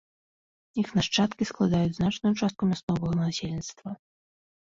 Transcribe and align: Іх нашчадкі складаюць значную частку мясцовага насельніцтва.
Іх 0.83 0.87
нашчадкі 0.99 1.47
складаюць 1.49 1.91
значную 1.97 2.31
частку 2.45 2.69
мясцовага 2.71 3.13
насельніцтва. 3.23 3.89